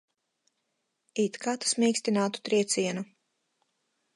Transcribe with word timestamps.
It 1.25 1.37
kā 1.45 1.53
tas 1.65 1.75
mīkstinātu 1.83 2.43
triecienu. 2.49 3.05